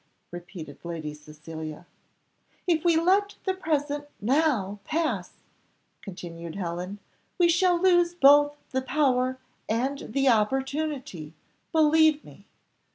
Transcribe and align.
repeated 0.31 0.79
Lady 0.83 1.13
Cecilia. 1.13 1.85
"If 2.65 2.83
we 2.83 2.97
let 2.97 3.35
the 3.43 3.53
present 3.53 4.07
now 4.19 4.79
pass," 4.83 5.33
continued 6.01 6.55
Helen, 6.55 6.97
"we 7.37 7.47
shall 7.47 7.79
lose 7.79 8.15
both 8.15 8.55
the 8.71 8.81
power 8.81 9.37
and 9.69 9.99
the 10.09 10.27
opportunity, 10.27 11.35
believe 11.71 12.25
me." 12.25 12.47